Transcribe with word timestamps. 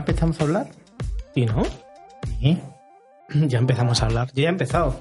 empezamos 0.00 0.40
a 0.40 0.44
hablar. 0.44 0.68
¿Y 1.34 1.46
no? 1.46 1.62
Sí. 2.40 2.58
Ya 3.32 3.58
empezamos 3.58 4.02
a 4.02 4.06
hablar. 4.06 4.28
Yo 4.34 4.42
ya 4.42 4.48
he 4.48 4.52
empezado. 4.52 4.96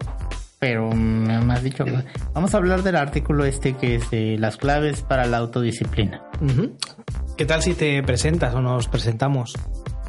Pero 0.59 0.91
me 0.91 1.33
has 1.54 1.63
dicho 1.63 1.83
que 1.86 2.04
vamos 2.33 2.54
a 2.54 2.57
hablar 2.57 2.83
del 2.83 2.95
artículo 2.97 3.43
este 3.46 3.73
que 3.77 3.96
es 3.96 4.12
de 4.12 4.38
las 4.38 4.57
claves 4.57 5.02
para 5.02 5.25
la 5.25 5.38
autodisciplina. 5.38 6.21
¿Qué 7.38 7.45
tal 7.45 7.63
si 7.63 7.73
te 7.73 8.04
presentas 8.04 8.54
o 8.54 8.62
nos 8.62 8.88
presentamos? 8.89 9.54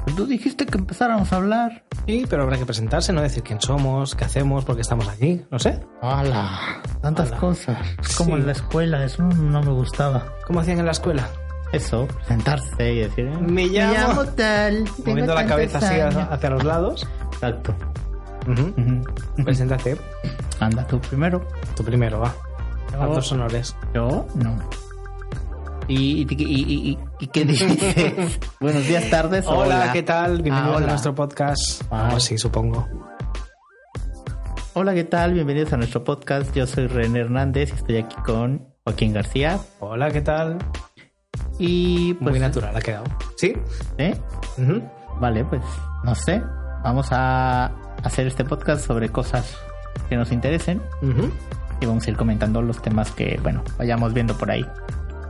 Pues 0.04 0.16
Tú 0.16 0.26
dijiste 0.26 0.66
que 0.66 0.76
empezáramos 0.76 1.32
a 1.32 1.36
hablar. 1.36 1.84
Sí, 2.07 2.27
pero 2.29 2.43
habrá 2.43 2.59
que 2.59 2.66
presentarse, 2.66 3.12
no 3.12 3.22
decir 3.22 3.43
quién 3.45 3.61
somos, 3.61 4.14
qué 4.16 4.25
hacemos, 4.25 4.64
por 4.64 4.75
qué 4.75 4.82
estamos 4.82 5.09
aquí. 5.09 5.41
No 5.50 5.59
sé. 5.61 5.80
¡Hala! 6.02 6.82
Tantas 7.00 7.29
Hala. 7.30 7.41
cosas. 7.41 7.79
Como 8.18 8.34
Sí. 8.34 8.41
en 8.41 8.46
la 8.46 8.52
escuela, 8.52 9.04
eso 9.04 9.22
no 9.22 9.62
me 9.62 9.70
gustaba. 9.72 10.27
¿Cómo 10.46 10.61
hacían 10.61 10.80
en 10.80 10.86
la 10.86 10.93
escuela? 10.93 11.29
Eso, 11.72 12.06
presentarse 12.08 12.92
y 12.92 12.98
decir... 13.00 13.26
eh, 13.26 13.38
Me 13.40 13.66
llamo- 13.66 14.24
tal. 14.34 14.84
tengo 14.84 14.94
Moviendo 15.06 15.34
la 15.34 15.40
tantos 15.42 15.50
cabeza 15.50 15.79
así 15.79 16.00
años". 16.00 16.16
hacia 16.30 16.50
los 16.50 16.64
lados. 16.64 17.08
Exacto. 17.32 17.74
Ujú. 18.48 19.44
Preséntate. 19.44 19.96
Anda 20.58 20.86
tú 20.86 21.00
primero. 21.00 21.46
Tú 21.76 21.84
primero, 21.84 22.20
va. 22.20 22.34
Dos 23.06 23.30
honores. 23.32 23.76
Yo 23.94 24.26
no. 24.34 24.58
¿Y, 25.86 26.22
y, 26.22 26.26
y, 26.29 26.44
y- 26.44 26.90
y- 26.90 26.98
y 27.20 27.26
qué 27.29 27.44
dices? 27.44 28.38
Buenos 28.60 28.86
días, 28.86 29.08
tardes. 29.10 29.44
Hola, 29.46 29.90
¿qué 29.93 30.02
tal? 30.02 30.43
Bienvenidos 30.43 30.74
Ah, 30.74 30.76
hola. 30.76 30.86
a 30.86 30.90
nuestro 30.90 31.14
podcast. 31.14 31.82
Ah. 31.90 32.10
Así, 32.16 32.36
supongo. 32.38 32.88
Hola, 34.74 34.94
¿qué 34.94 35.05
tal? 35.05 35.34
Bienvenidos 35.34 35.72
a 35.72 35.77
nuestro 35.77 36.02
podcast. 36.05 36.55
Yo 36.55 36.66
soy 36.66 36.86
René 36.88 37.20
Hernández 37.20 37.70
y 37.72 37.74
estoy 37.77 37.96
aquí 37.98 38.16
con 38.24 38.66
Joaquín 38.84 39.12
García. 39.12 39.58
Hola, 39.80 40.10
¿qué 40.10 40.20
tal? 40.20 40.58
Y 41.61 42.14
pues, 42.14 42.31
Muy 42.31 42.41
natural 42.41 42.75
ha 42.75 42.80
quedado. 42.80 43.05
¿Sí? 43.36 43.55
Ujú. 44.58 44.83
Vale, 45.20 45.44
pues 45.44 45.62
no 46.02 46.14
sé. 46.14 46.42
Vamos 46.83 47.08
a 47.12 47.67
hacer 48.02 48.27
este 48.27 48.44
podcast 48.44 48.86
sobre 48.86 49.11
cosas 49.11 49.56
que 50.08 50.17
nos 50.17 50.33
interesen 50.33 50.80
y 51.80 51.86
vamos 51.86 52.06
a 52.06 52.11
ir 52.11 52.17
comentando 52.17 52.62
los 52.62 52.80
temas 52.80 53.11
que, 53.11 53.39
bueno, 53.42 53.62
vayamos 53.78 54.14
viendo 54.14 54.36
por 54.39 54.50
ahí. 54.50 54.64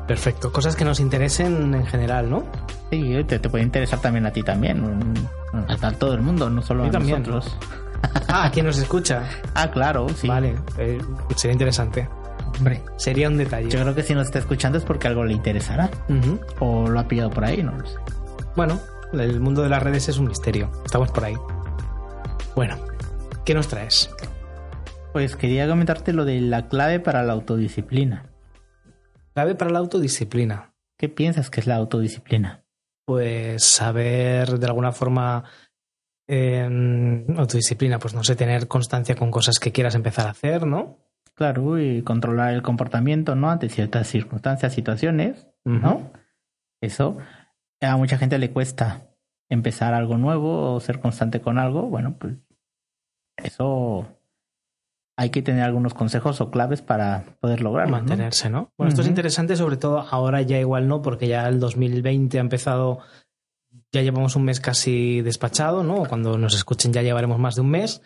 Perfecto. 0.07 0.53
Cosas 0.53 0.77
que 0.77 0.85
nos 0.85 1.01
interesen 1.01 1.75
en 1.75 1.87
general, 1.87 2.31
¿no? 2.31 2.45
Sí, 2.91 3.25
te, 3.27 3.39
te 3.41 3.49
puede 3.49 3.65
interesar 3.65 4.01
también 4.01 4.27
a 4.27 4.31
ti 4.33 4.43
también. 4.45 4.81
mm, 5.53 5.83
A 5.85 5.91
todo 5.93 6.15
el 6.15 6.23
mundo, 6.23 6.49
no 6.49 6.63
solo 6.63 6.85
A 6.85 6.87
a, 6.87 6.91
también. 6.91 7.23
nosotros. 7.23 7.57
Ah, 8.29 8.51
¿quién 8.53 8.67
nos 8.67 8.79
escucha? 8.79 9.25
Ah, 9.55 9.71
claro, 9.71 10.09
sí. 10.11 10.29
Vale, 10.29 10.55
eh, 10.79 10.99
sería 11.37 11.53
interesante. 11.53 12.09
Hombre, 12.59 12.83
Sería 12.97 13.29
un 13.29 13.39
detalle. 13.39 13.71
yo 13.71 13.81
creo 13.81 13.95
que 13.95 14.03
si 14.03 14.15
nos 14.15 14.27
está 14.27 14.39
escuchando 14.39 14.79
es 14.79 14.85
porque 14.85 15.09
algo 15.09 15.25
le 15.25 15.33
interesará. 15.33 15.91
O 16.59 16.89
lo 16.89 17.01
ha 17.01 17.09
pillado 17.09 17.31
por 17.31 17.45
ahí, 17.45 17.63
no 17.63 17.73
lo 17.73 17.87
sé. 17.87 17.97
Bueno, 18.57 18.81
el 19.13 19.41
mundo 19.41 19.63
de 19.63 19.69
las 19.69 19.83
redes 19.83 20.09
es 20.09 20.19
un 20.19 20.29
misterio. 20.29 20.71
Estamos 20.85 21.11
por 21.11 21.25
ahí. 21.25 21.37
Bueno, 22.55 22.77
¿qué 23.45 23.55
nos 23.55 23.69
traes? 23.69 24.11
Pues 25.13 25.37
quería 25.37 25.67
comentarte 25.69 26.13
lo 26.13 26.25
de 26.25 26.41
la 26.41 26.69
clave 26.69 27.01
para 27.01 27.23
la 27.23 27.33
autodisciplina. 27.33 28.27
Clave 29.35 29.55
para 29.55 29.71
la 29.71 29.79
autodisciplina. 29.79 30.75
¿Qué 30.99 31.09
piensas 31.09 31.51
que 31.51 31.61
es 31.61 31.67
la 31.67 31.77
autodisciplina? 31.77 32.65
Pues 33.07 33.65
saber 33.65 34.59
de 34.59 34.67
alguna 34.67 34.93
forma 34.93 35.45
eh, 36.29 37.25
autodisciplina, 37.37 37.99
pues 37.99 38.15
no 38.15 38.23
sé, 38.23 38.37
tener 38.37 38.69
constancia 38.69 39.15
con 39.17 39.31
cosas 39.31 39.59
que 39.59 39.73
quieras 39.73 39.95
empezar 39.95 40.27
a 40.27 40.31
hacer, 40.31 40.67
¿no? 40.67 40.99
Claro, 41.41 41.79
y 41.79 42.03
controlar 42.03 42.53
el 42.53 42.61
comportamiento, 42.61 43.35
¿no? 43.35 43.51
Ante 43.51 43.71
ciertas 43.71 44.09
circunstancias, 44.09 44.75
situaciones, 44.75 45.49
¿no? 45.65 46.13
Eso 46.83 47.17
a 47.81 47.97
mucha 47.97 48.19
gente 48.19 48.37
le 48.37 48.51
cuesta 48.51 49.07
empezar 49.49 49.95
algo 49.95 50.19
nuevo 50.19 50.75
o 50.75 50.81
ser 50.81 51.01
constante 51.01 51.41
con 51.41 51.57
algo. 51.57 51.85
Bueno, 51.85 52.17
pues 52.19 52.35
eso 53.39 54.07
hay 55.17 55.31
que 55.31 55.41
tener 55.41 55.63
algunos 55.63 55.95
consejos 55.95 56.43
o 56.43 56.51
claves 56.51 56.83
para 56.83 57.25
poder 57.41 57.63
lograrlo. 57.63 57.93
mantenerse, 57.97 58.51
¿no? 58.51 58.75
Bueno, 58.77 58.91
esto 58.91 59.01
es 59.01 59.09
interesante, 59.09 59.57
sobre 59.57 59.79
todo 59.79 60.01
ahora 60.11 60.43
ya 60.43 60.59
igual 60.59 60.89
no, 60.89 61.01
porque 61.01 61.27
ya 61.27 61.49
el 61.49 61.59
2020 61.59 62.37
ha 62.37 62.43
empezado, 62.43 62.99
ya 63.93 64.03
llevamos 64.03 64.37
un 64.37 64.45
mes 64.45 64.61
casi 64.61 65.23
despachado, 65.23 65.85
¿no? 65.85 66.05
Cuando 66.05 66.37
nos 66.37 66.55
escuchen 66.55 66.93
ya 66.93 67.01
llevaremos 67.01 67.39
más 67.39 67.55
de 67.55 67.63
un 67.63 67.71
mes, 67.71 68.03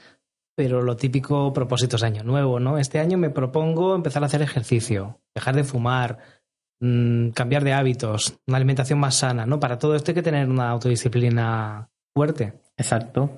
pero 0.57 0.83
lo 0.83 0.97
típico 0.97 1.53
propósitos 1.53 2.01
de 2.01 2.07
año 2.07 2.23
nuevo, 2.23 2.61
¿no? 2.61 2.79
Este 2.79 3.01
año 3.01 3.19
me 3.19 3.31
propongo 3.31 3.95
empezar 3.95 4.23
a 4.23 4.27
hacer 4.27 4.43
ejercicio, 4.43 5.21
dejar 5.35 5.57
de 5.57 5.65
fumar, 5.65 6.19
mm, 6.81 7.31
cambiar 7.31 7.65
de 7.65 7.73
hábitos, 7.73 8.39
una 8.47 8.59
alimentación 8.59 8.99
más 8.99 9.17
sana, 9.17 9.47
¿no? 9.47 9.59
Para 9.61 9.79
todo 9.79 9.95
esto 9.95 10.11
hay 10.11 10.15
que 10.15 10.23
tener 10.23 10.49
una 10.49 10.71
autodisciplina 10.71 11.91
fuerte. 12.15 12.61
Exacto. 12.77 13.31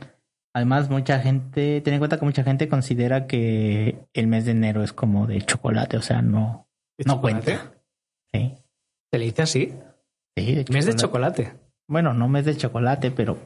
Además, 0.54 0.88
mucha 0.88 1.18
gente, 1.20 1.82
ten 1.82 1.94
en 1.94 2.00
cuenta 2.00 2.18
que 2.18 2.24
mucha 2.24 2.42
gente 2.42 2.68
considera 2.68 3.26
que 3.26 4.06
el 4.14 4.26
mes 4.26 4.46
de 4.46 4.52
enero 4.52 4.82
es 4.82 4.92
como 4.92 5.26
de 5.26 5.42
chocolate, 5.42 5.98
o 5.98 6.02
sea, 6.02 6.22
no, 6.22 6.66
no 7.04 7.14
¿Chocolate? 7.14 7.56
cuenta. 7.56 7.72
Sí. 8.32 8.54
¿Se 9.12 9.18
le 9.18 9.24
dice 9.26 9.42
así? 9.42 9.74
Sí, 10.36 10.54
de 10.54 10.64
Mes 10.70 10.86
de 10.86 10.96
chocolate. 10.96 11.52
Bueno, 11.88 12.14
no 12.14 12.28
mes 12.28 12.44
de 12.46 12.56
chocolate, 12.56 13.10
pero 13.10 13.38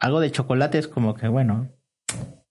algo 0.00 0.20
de 0.20 0.30
chocolate 0.30 0.78
es 0.78 0.88
como 0.88 1.14
que, 1.14 1.28
bueno, 1.28 1.68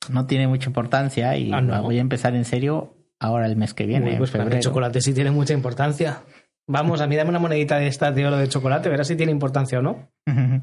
no 0.09 0.25
tiene 0.27 0.47
mucha 0.47 0.67
importancia 0.69 1.37
y 1.37 1.51
Ah, 1.51 1.61
no. 1.61 1.81
voy 1.83 1.97
a 1.97 2.01
empezar 2.01 2.35
en 2.35 2.45
serio 2.45 2.93
ahora 3.19 3.45
el 3.45 3.55
mes 3.55 3.73
que 3.73 3.85
viene, 3.85 4.05
Uy, 4.07 4.11
en 4.13 4.17
pues 4.19 4.31
para 4.31 4.45
mí 4.45 4.53
el 4.55 4.59
chocolate 4.61 5.01
sí 5.01 5.13
tiene 5.13 5.31
mucha 5.31 5.53
importancia. 5.53 6.23
Vamos, 6.67 6.99
a 7.01 7.07
mí 7.07 7.15
dame 7.15 7.29
una 7.29 7.39
monedita 7.39 7.77
de 7.77 7.87
estas 7.87 8.15
de 8.15 8.25
oro 8.25 8.37
de 8.37 8.47
chocolate, 8.49 8.89
verás 8.89 9.07
si 9.07 9.15
tiene 9.15 9.31
importancia 9.31 9.79
o 9.79 9.81
no. 9.81 10.11
bueno, 10.27 10.61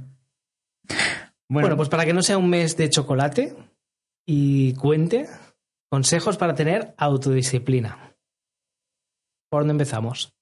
Bueno, 1.49 1.77
pues 1.77 1.89
para 1.89 2.05
que 2.05 2.13
no 2.13 2.23
sea 2.23 2.39
un 2.39 2.51
mes 2.51 2.77
de 2.77 2.91
chocolate 2.91 3.55
y 4.27 4.75
cuente, 4.75 5.27
consejos 5.91 6.37
para 6.37 6.55
tener 6.55 6.95
autodisciplina. 6.99 8.17
¿Por 9.51 9.63
dónde 9.63 9.73
empezamos? 9.73 10.35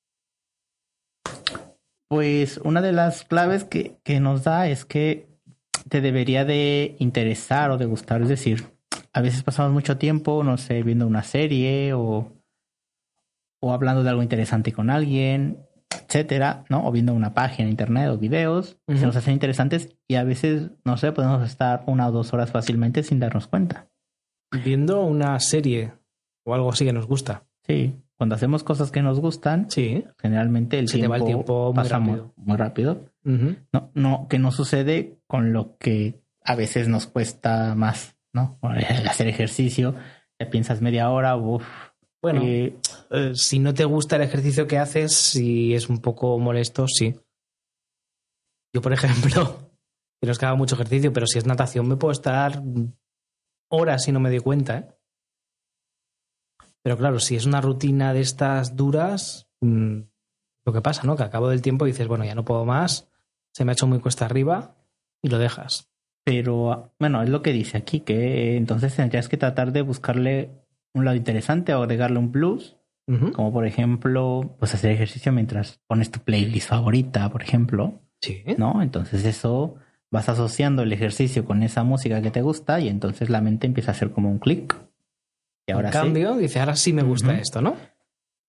Pues 2.09 2.59
una 2.59 2.81
de 2.83 2.93
las 2.93 3.25
claves 3.25 3.65
que, 3.65 3.97
que 4.03 4.19
nos 4.21 4.43
da 4.45 4.69
es 4.69 4.85
que 4.85 5.29
te 5.89 6.01
debería 6.01 6.45
de 6.45 6.97
interesar 6.99 7.71
o 7.71 7.79
de 7.79 7.87
gustar. 7.87 8.23
Es 8.23 8.29
decir, 8.29 8.67
a 9.13 9.21
veces 9.21 9.43
pasamos 9.43 9.73
mucho 9.73 9.97
tiempo, 9.99 10.43
no 10.45 10.57
sé, 10.57 10.83
viendo 10.83 11.07
una 11.07 11.23
serie 11.23 11.93
o, 11.95 12.33
o 13.61 13.73
hablando 13.73 14.03
de 14.03 14.11
algo 14.11 14.23
interesante 14.23 14.73
con 14.73 14.91
alguien, 14.91 15.59
etcétera, 15.91 16.65
¿no? 16.69 16.87
O 16.87 16.93
viendo 16.93 17.13
una 17.15 17.35
página 17.35 17.65
en 17.65 17.71
internet 17.71 18.09
o 18.11 18.19
videos 18.19 18.79
que 18.87 18.97
se 18.97 19.07
nos 19.07 19.17
hacen 19.17 19.35
interesantes 19.35 19.97
y 20.09 20.15
a 20.15 20.25
veces, 20.25 20.71
no 20.85 20.97
sé, 20.97 21.13
podemos 21.13 21.45
estar 21.49 21.83
una 21.87 22.09
o 22.09 22.13
dos 22.13 22.33
horas 22.33 22.51
fácilmente 22.51 23.03
sin 23.03 23.19
darnos 23.21 23.47
cuenta. 23.49 23.89
Viendo 24.65 25.03
una 25.05 25.39
serie 25.41 25.93
o 26.45 26.55
algo 26.55 26.71
así 26.71 26.85
que 26.85 26.93
nos 26.93 27.07
gusta. 27.07 27.45
Sí, 27.67 27.95
cuando 28.17 28.35
hacemos 28.35 28.65
cosas 28.65 28.91
que 28.91 29.03
nos 29.03 29.21
gustan, 29.21 29.71
Sí. 29.71 30.05
generalmente 30.19 30.79
el 30.79 30.89
Se 30.89 30.95
te 30.95 30.99
tiempo, 31.01 31.11
va 31.13 31.17
el 31.19 31.25
tiempo 31.25 31.73
pasa 31.75 31.99
muy- 31.99 32.11
rápido. 32.17 32.33
muy 32.37 32.57
rápido. 32.57 33.05
Ujú. 33.25 33.57
No, 33.73 33.91
no, 33.95 34.27
que 34.29 34.39
no 34.39 34.51
sucede 34.51 35.19
con 35.27 35.53
lo 35.53 35.77
que 35.79 36.21
a 36.45 36.55
veces 36.57 36.89
nos 36.89 37.07
cuesta 37.07 37.75
más, 37.77 38.17
¿no? 38.33 38.59
El 38.63 39.09
hacer 39.09 39.29
ejercicio, 39.29 39.95
te 40.39 40.47
piensas 40.47 40.81
media 40.81 41.11
hora, 41.11 41.37
uff. 41.37 41.65
Bueno, 42.23 42.43
eh, 42.45 42.77
eh, 43.11 43.33
si 43.35 43.59
no 43.59 43.73
te 43.73 43.87
gusta 43.87 44.17
el 44.17 44.23
ejercicio 44.23 44.67
que 44.67 44.77
haces, 44.77 45.15
si 45.15 45.75
es 45.75 45.89
un 45.89 46.03
poco 46.03 46.39
molesto, 46.39 46.87
sí. 46.87 47.19
Yo, 48.75 48.83
por 48.83 48.93
ejemplo, 48.93 49.71
que 50.21 50.27
no 50.27 50.33
es 50.33 50.39
que 50.39 50.45
haga 50.45 50.55
mucho 50.55 50.75
ejercicio, 50.75 51.15
pero 51.15 51.27
si 51.27 51.39
es 51.39 51.47
natación 51.47 51.89
me 51.89 51.97
puedo 51.97 52.13
estar 52.13 52.63
horas 53.71 54.05
si 54.05 54.13
no 54.13 54.21
me 54.21 54.29
doy 54.29 54.41
cuenta, 54.41 54.79
¿eh? 54.79 54.89
Pero 56.83 56.97
claro, 56.97 57.21
si 57.21 57.37
es 57.37 57.47
una 57.47 57.61
rutina 57.61 58.13
de 58.15 58.21
estas 58.21 58.75
duras, 58.75 59.49
mm, 59.61 60.01
lo 60.65 60.73
que 60.73 60.81
pasa, 60.81 61.03
¿no? 61.05 61.17
Que 61.17 61.23
a 61.23 61.31
cabo 61.31 61.49
del 61.49 61.63
tiempo 61.63 61.85
dices, 61.85 62.09
bueno, 62.09 62.25
ya 62.25 62.35
no 62.35 62.45
puedo 62.45 62.65
más, 62.65 63.09
se 63.53 63.65
me 63.65 63.73
ha 63.73 63.75
hecho 63.75 63.87
muy 63.87 64.01
cuesta 64.01 64.25
arriba 64.25 64.77
y 65.23 65.29
lo 65.29 65.39
dejas. 65.39 65.90
Pero 66.25 66.93
bueno, 66.99 67.23
es 67.23 67.29
lo 67.29 67.43
que 67.43 67.53
dice 67.53 67.77
aquí, 67.79 68.01
que 68.01 68.57
entonces 68.57 68.95
tendrías 68.95 69.29
que 69.29 69.37
tratar 69.37 69.73
de 69.73 69.83
buscarle 69.83 70.51
un 70.95 71.05
lado 71.05 71.17
interesante 71.17 71.75
o 71.75 71.83
agregarle 71.83 72.19
un 72.19 72.33
plus, 72.33 72.77
como 73.35 73.53
por 73.53 73.67
ejemplo, 73.67 74.55
pues 74.61 74.73
hacer 74.75 74.93
ejercicio 74.93 75.33
mientras 75.33 75.81
pones 75.89 76.13
tu 76.13 76.21
playlist 76.21 76.69
favorita, 76.69 77.29
por 77.31 77.43
ejemplo, 77.43 78.01
Sí. 78.23 78.45
¿no? 78.57 78.83
Entonces 78.83 79.25
eso 79.25 79.75
vas 80.13 80.29
asociando 80.29 80.83
el 80.83 80.93
ejercicio 80.93 81.45
con 81.45 81.63
esa 81.65 81.83
música 81.83 82.21
que 82.23 82.31
te 82.31 82.43
gusta 82.43 82.79
y 82.81 82.89
entonces 82.89 83.29
la 83.31 83.41
mente 83.41 83.67
empieza 83.67 83.91
a 83.91 83.95
hacer 83.95 84.11
como 84.13 84.31
un 84.31 84.39
clic. 84.39 84.77
Y 85.67 85.73
ahora 85.73 85.89
en 85.89 85.93
sí. 85.93 85.99
cambio, 85.99 86.37
dice, 86.37 86.61
ahora 86.61 86.77
sí 86.77 86.93
me 86.93 87.03
gusta 87.03 87.37
esto, 87.39 87.61
¿no? 87.63 87.75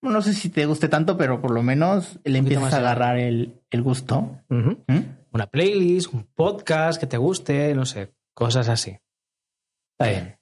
No 0.02 0.20
sé 0.20 0.34
si 0.34 0.48
te 0.48 0.66
guste 0.66 0.88
tanto, 0.88 1.16
pero 1.16 1.40
por 1.40 1.52
lo 1.52 1.62
menos 1.62 2.18
le 2.24 2.38
empiezas 2.38 2.74
a 2.74 2.78
agarrar 2.78 3.18
el, 3.18 3.60
el 3.70 3.82
gusto. 3.82 4.40
¿Mm? 4.48 4.72
Una 5.32 5.46
playlist, 5.46 6.12
un 6.12 6.24
podcast 6.24 7.00
que 7.00 7.06
te 7.06 7.16
guste, 7.16 7.74
no 7.74 7.86
sé, 7.86 8.12
cosas 8.34 8.68
así. 8.68 8.98
Está 9.92 10.10
bien. 10.10 10.36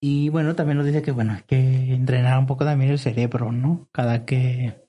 Y 0.00 0.28
bueno, 0.28 0.54
también 0.54 0.78
nos 0.78 0.86
dice 0.86 1.02
que 1.02 1.12
bueno, 1.12 1.32
hay 1.32 1.42
que 1.42 1.94
entrenar 1.94 2.38
un 2.38 2.46
poco 2.46 2.64
también 2.64 2.90
el 2.90 2.98
cerebro, 2.98 3.52
¿no? 3.52 3.88
Cada 3.92 4.24
que, 4.24 4.88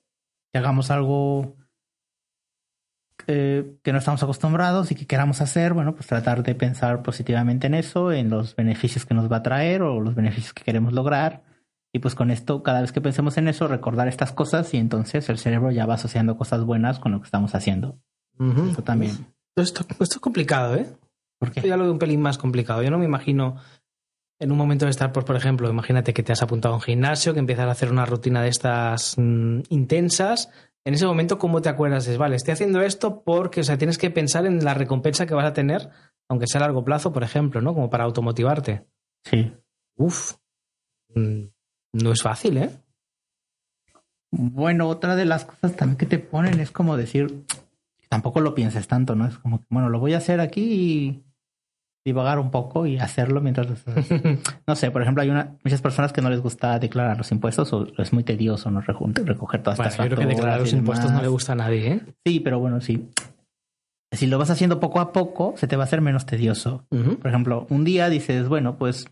que 0.52 0.58
hagamos 0.58 0.90
algo 0.90 1.56
eh, 3.26 3.76
que 3.82 3.92
no 3.92 3.98
estamos 3.98 4.22
acostumbrados 4.22 4.90
y 4.90 4.94
que 4.94 5.06
queramos 5.06 5.40
hacer, 5.40 5.72
bueno, 5.72 5.94
pues 5.94 6.06
tratar 6.06 6.42
de 6.42 6.54
pensar 6.54 7.02
positivamente 7.02 7.66
en 7.66 7.74
eso, 7.74 8.12
en 8.12 8.30
los 8.30 8.56
beneficios 8.56 9.06
que 9.06 9.14
nos 9.14 9.30
va 9.30 9.38
a 9.38 9.42
traer 9.42 9.82
o 9.82 10.00
los 10.00 10.14
beneficios 10.14 10.52
que 10.52 10.64
queremos 10.64 10.92
lograr. 10.92 11.42
Y 11.92 11.98
pues 11.98 12.14
con 12.14 12.30
esto, 12.30 12.62
cada 12.62 12.80
vez 12.80 12.92
que 12.92 13.00
pensemos 13.00 13.36
en 13.36 13.48
eso, 13.48 13.66
recordar 13.66 14.08
estas 14.08 14.32
cosas 14.32 14.72
y 14.74 14.76
entonces 14.76 15.28
el 15.28 15.38
cerebro 15.38 15.72
ya 15.72 15.86
va 15.86 15.94
asociando 15.94 16.36
cosas 16.36 16.64
buenas 16.64 16.98
con 17.00 17.12
lo 17.12 17.20
que 17.20 17.24
estamos 17.24 17.54
haciendo. 17.54 17.98
Eso 18.38 18.82
también. 18.82 19.26
Esto, 19.56 19.84
esto 19.88 20.04
es 20.04 20.18
complicado, 20.18 20.76
¿eh? 20.76 20.86
¿Por 21.38 21.50
qué? 21.50 21.60
Esto 21.60 21.68
ya 21.68 21.76
lo 21.76 21.84
veo 21.84 21.92
un 21.92 21.98
pelín 21.98 22.22
más 22.22 22.38
complicado. 22.38 22.82
Yo 22.82 22.90
no 22.90 22.98
me 22.98 23.04
imagino 23.04 23.56
en 24.38 24.50
un 24.50 24.56
momento 24.56 24.86
de 24.86 24.90
estar, 24.90 25.12
pues, 25.12 25.26
por 25.26 25.36
ejemplo, 25.36 25.68
imagínate 25.68 26.14
que 26.14 26.22
te 26.22 26.32
has 26.32 26.42
apuntado 26.42 26.74
a 26.74 26.78
un 26.78 26.82
gimnasio, 26.82 27.34
que 27.34 27.40
empiezas 27.40 27.66
a 27.66 27.72
hacer 27.72 27.92
una 27.92 28.06
rutina 28.06 28.42
de 28.42 28.48
estas 28.48 29.16
mm, 29.18 29.60
intensas. 29.68 30.50
En 30.84 30.94
ese 30.94 31.06
momento, 31.06 31.38
¿cómo 31.38 31.60
te 31.60 31.68
acuerdas? 31.68 32.06
Es, 32.08 32.16
vale, 32.16 32.36
estoy 32.36 32.52
haciendo 32.52 32.80
esto 32.80 33.22
porque, 33.22 33.60
o 33.60 33.64
sea, 33.64 33.76
tienes 33.76 33.98
que 33.98 34.10
pensar 34.10 34.46
en 34.46 34.64
la 34.64 34.72
recompensa 34.72 35.26
que 35.26 35.34
vas 35.34 35.44
a 35.44 35.52
tener, 35.52 35.90
aunque 36.28 36.46
sea 36.46 36.60
a 36.60 36.64
largo 36.64 36.84
plazo, 36.84 37.12
por 37.12 37.22
ejemplo, 37.22 37.60
¿no? 37.60 37.74
Como 37.74 37.90
para 37.90 38.04
automotivarte. 38.04 38.86
Sí. 39.24 39.52
Uf. 39.96 40.36
Mm, 41.14 41.48
No 41.92 42.12
es 42.12 42.22
fácil, 42.22 42.58
¿eh? 42.58 42.70
Bueno, 44.32 44.88
otra 44.88 45.16
de 45.16 45.24
las 45.24 45.44
cosas 45.44 45.74
también 45.76 45.96
que 45.96 46.06
te 46.06 46.18
ponen 46.18 46.60
es 46.60 46.70
como 46.70 46.96
decir, 46.96 47.44
tampoco 48.08 48.40
lo 48.40 48.54
pienses 48.54 48.86
tanto, 48.86 49.14
¿no? 49.16 49.26
Es 49.26 49.38
como, 49.38 49.58
que, 49.58 49.66
bueno, 49.70 49.88
lo 49.88 49.98
voy 49.98 50.14
a 50.14 50.18
hacer 50.18 50.40
aquí 50.40 50.62
y 50.62 51.24
divagar 52.04 52.38
un 52.38 52.50
poco 52.50 52.86
y 52.86 52.98
hacerlo 52.98 53.40
mientras. 53.40 53.66
No 54.66 54.76
sé, 54.76 54.90
por 54.90 55.02
ejemplo, 55.02 55.22
hay 55.22 55.30
una, 55.30 55.56
muchas 55.64 55.82
personas 55.82 56.12
que 56.12 56.22
no 56.22 56.30
les 56.30 56.40
gusta 56.40 56.78
declarar 56.78 57.18
los 57.18 57.32
impuestos 57.32 57.72
o 57.72 57.86
es 57.98 58.12
muy 58.12 58.22
tedioso, 58.22 58.70
¿no? 58.70 58.80
Recoger 58.80 59.62
todas 59.62 59.78
Bueno, 59.78 59.90
estas 59.90 59.96
yo 60.08 60.16
creo 60.16 60.28
que 60.28 60.34
declarar 60.34 60.60
los 60.60 60.72
impuestos 60.72 61.10
no 61.10 61.20
le 61.20 61.28
gusta 61.28 61.52
a 61.52 61.56
nadie, 61.56 61.92
¿eh? 61.92 62.00
Sí, 62.24 62.40
pero 62.40 62.60
bueno, 62.60 62.80
sí. 62.80 63.10
Si 64.12 64.26
lo 64.26 64.38
vas 64.38 64.50
haciendo 64.50 64.80
poco 64.80 65.00
a 65.00 65.12
poco, 65.12 65.54
se 65.56 65.66
te 65.66 65.76
va 65.76 65.84
a 65.84 65.86
hacer 65.86 66.00
menos 66.00 66.26
tedioso. 66.26 66.84
Por 66.88 67.26
ejemplo, 67.26 67.66
un 67.70 67.84
día 67.84 68.08
dices, 68.08 68.48
bueno, 68.48 68.76
pues 68.76 69.06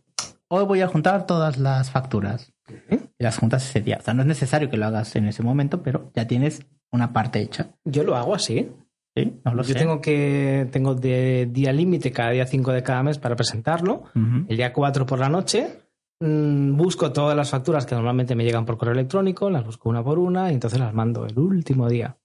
hoy 0.49 0.65
voy 0.65 0.81
a 0.81 0.89
juntar 0.89 1.27
todas 1.27 1.59
las 1.59 1.91
facturas. 1.91 2.53
Y 2.91 3.23
las 3.25 3.39
juntas 3.39 3.69
ese 3.69 3.81
día. 3.81 3.99
O 4.01 4.03
sea, 4.03 4.15
no 4.15 4.23
es 4.23 4.29
necesario 4.29 4.71
que 4.71 4.77
lo 4.77 4.87
hagas 4.87 5.17
en 5.17 5.27
ese 5.27 5.43
momento, 5.43 5.83
pero 5.83 6.11
ya 6.15 6.27
tienes 6.27 6.67
una 6.91 7.13
parte 7.13 7.41
hecha. 7.41 7.71
Yo 7.85 8.05
lo 8.05 8.17
hago 8.17 8.35
así. 8.35 8.71
Sí, 9.17 9.41
no 9.45 9.55
lo 9.55 9.63
Yo 9.63 9.73
sé. 9.73 9.79
tengo 9.79 10.01
que 10.01 10.69
tengo 10.71 10.95
de 10.95 11.49
día 11.51 11.73
límite 11.73 12.13
cada 12.13 12.31
día 12.31 12.47
5 12.47 12.73
de 12.73 12.83
cada 12.83 13.03
mes 13.03 13.19
para 13.19 13.35
presentarlo. 13.37 14.05
El 14.15 14.57
día 14.57 14.73
4 14.73 15.07
por 15.07 15.19
la 15.19 15.29
noche 15.29 15.81
mm, 16.21 16.77
busco 16.77 17.13
todas 17.13 17.37
las 17.37 17.51
facturas 17.51 17.85
que 17.85 17.95
normalmente 17.95 18.35
me 18.37 18.45
llegan 18.45 18.65
por 18.65 18.77
correo 18.79 18.95
electrónico, 18.95 19.51
las 19.51 19.65
busco 19.65 19.89
una 19.89 20.05
por 20.05 20.19
una 20.19 20.51
y 20.51 20.55
entonces 20.55 20.79
las 20.79 20.95
mando 20.95 21.27
el 21.27 21.39
último 21.39 21.89
día. 21.89 22.17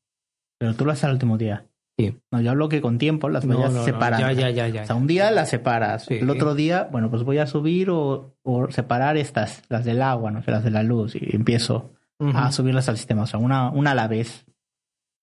Pero 0.60 0.76
tú 0.76 0.86
lo 0.86 0.92
haces 0.92 1.06
al 1.06 1.14
último 1.14 1.38
día. 1.38 1.66
Sí. 1.98 2.18
No, 2.32 2.42
yo 2.42 2.52
hablo 2.52 2.70
que 2.70 2.82
con 2.82 2.98
tiempo 2.98 3.30
las 3.30 3.46
No, 3.46 3.56
vayas 3.58 3.72
no, 3.74 3.80
no, 3.80 3.86
separando. 3.86 4.32
ya, 4.32 4.34
ya, 4.34 4.50
ya, 4.50 4.68
ya. 4.68 4.82
O 4.84 4.86
sea, 4.86 4.96
un 4.96 5.06
día 5.08 5.30
las 5.32 5.50
separas. 5.50 6.06
Sí. 6.06 6.16
El 6.16 6.30
otro 6.30 6.56
día, 6.56 6.88
bueno, 6.92 7.10
pues 7.12 7.24
voy 7.24 7.38
a 7.38 7.46
subir 7.46 7.90
o, 7.92 8.36
o 8.42 8.72
separar 8.72 9.16
estas, 9.18 9.62
las 9.70 9.86
del 9.86 10.02
agua, 10.02 10.32
no 10.32 10.42
sé, 10.42 10.50
las 10.52 10.64
de 10.64 10.72
la 10.72 10.82
luz, 10.84 11.16
y 11.16 11.36
empiezo 11.36 11.92
Ujú. 12.20 12.36
a 12.36 12.52
subirlas 12.52 12.90
al 12.90 12.98
sistema. 12.98 13.24
O 13.24 13.28
sea, 13.28 13.40
una, 13.40 13.70
una 13.70 13.92
a 13.92 13.96
la 13.96 14.08
vez. 14.08 14.46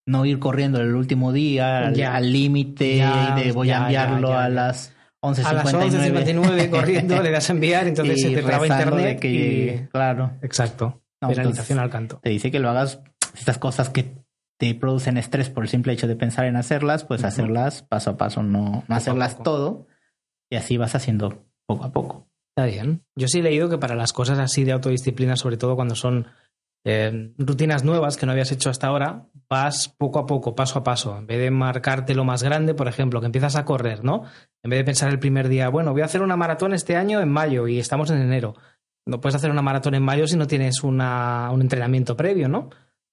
No 0.07 0.25
ir 0.25 0.39
corriendo 0.39 0.81
el 0.81 0.95
último 0.95 1.33
día 1.33 1.93
Ya. 1.93 2.15
al 2.17 2.33
límite 2.33 3.05
de 3.37 3.53
voy 3.53 3.71
a 3.71 3.83
enviarlo 3.83 4.37
a 4.37 4.49
las 4.49 4.95
a 5.23 5.29
las 5.53 5.73
11.59. 5.75 6.35
11.59 6.35 6.71
corriendo, 6.71 7.23
le 7.23 7.31
das 7.31 7.51
a 7.51 7.53
enviar, 7.53 7.87
entonces 7.87 8.17
y 8.19 8.23
se 8.23 8.31
te 8.31 8.43
traba 8.43 8.67
internet. 8.67 9.21
que 9.21 9.29
y-. 9.31 9.89
Claro. 9.93 10.33
Exacto. 10.43 11.03
No, 11.21 11.29
Penalización 11.29 11.79
entonces, 11.79 11.79
al 11.79 11.91
canto. 11.91 12.21
Te 12.23 12.31
dice 12.31 12.51
que 12.51 12.59
lo 12.61 12.71
hagas, 12.71 13.03
estas 13.37 13.59
cosas 13.59 13.91
que 13.91 14.15
te 14.61 14.75
producen 14.75 15.17
estrés 15.17 15.49
por 15.49 15.65
el 15.65 15.71
simple 15.71 15.95
hecho 15.95 16.07
de 16.07 16.17
pensar 16.17 16.45
en 16.45 16.55
hacerlas, 16.55 17.05
pues 17.07 17.25
hacerlas 17.25 17.83
paso 17.83 18.11
a 18.11 18.17
paso, 18.19 18.43
no, 18.43 18.85
hacerlas 18.89 19.33
poco. 19.33 19.43
todo. 19.43 19.87
Y 20.51 20.57
así 20.57 20.77
vas 20.77 20.95
haciendo 20.95 21.47
poco 21.65 21.85
a 21.85 21.93
poco. 21.93 22.29
Está 22.55 22.67
bien. 22.67 23.03
Yo 23.17 23.27
sí 23.27 23.39
he 23.39 23.43
leído 23.43 23.71
que 23.71 23.79
para 23.79 23.95
las 23.95 24.13
cosas 24.13 24.39
así 24.39 24.65
de 24.65 24.73
autodisciplina, 24.73 25.37
sobre 25.37 25.57
todo 25.57 25.77
cuando 25.77 25.95
son 25.95 26.27
eh, 26.85 27.33
rutinas 27.39 27.85
nuevas 27.85 28.19
que 28.19 28.27
no 28.27 28.33
habías 28.33 28.53
hecho 28.53 28.69
hasta 28.69 28.89
ahora, 28.89 29.31
vas 29.49 29.89
poco 29.89 30.19
a 30.19 30.27
poco, 30.27 30.55
paso 30.55 30.79
a 30.79 30.85
paso. 30.85 31.17
En 31.17 31.27
vez 31.27 31.39
de 31.39 31.51
marcarte 31.51 32.15
lo 32.15 32.27
más 32.27 32.43
grande, 32.43 32.75
por 32.75 32.87
ejemplo, 32.87 33.21
que 33.21 33.27
empiezas 33.27 33.57
a 33.57 33.65
correr, 33.65 34.05
¿no? 34.05 34.25
En 34.63 34.69
vez 34.69 34.81
de 34.81 34.85
pensar 34.85 35.09
el 35.09 35.19
primer 35.19 35.49
día, 35.49 35.71
bueno, 35.71 35.93
voy 35.93 36.03
a 36.03 36.05
hacer 36.05 36.21
una 36.21 36.37
maratón 36.37 36.75
este 36.75 36.97
año 36.97 37.23
en 37.23 37.31
mayo 37.31 37.67
y 37.67 37.79
estamos 37.79 38.11
en 38.11 38.21
enero. 38.21 38.57
No 39.07 39.23
puedes 39.23 39.37
hacer 39.37 39.51
una 39.51 39.63
maratón 39.63 39.95
en 39.95 40.03
mayo 40.03 40.27
si 40.27 40.37
no 40.37 40.47
tienes 40.47 40.83
una, 40.83 41.51
un 41.51 41.63
entrenamiento 41.63 42.15
previo, 42.15 42.47
¿no? 42.47 42.69